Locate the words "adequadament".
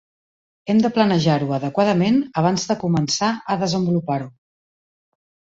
1.57-2.17